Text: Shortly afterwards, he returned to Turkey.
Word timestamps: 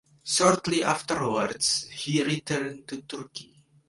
Shortly 0.23 0.83
afterwards, 0.83 1.87
he 1.91 2.23
returned 2.23 2.87
to 2.87 3.03
Turkey. 3.03 3.63